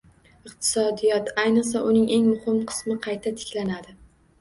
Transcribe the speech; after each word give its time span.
Iqtisodiyot, 0.47 1.29
ayniqsa 1.43 1.83
uning 1.91 2.09
eng 2.19 2.27
muhim 2.33 2.61
qismi 2.73 3.01
qayta 3.07 3.39
tiklanadi 3.41 4.01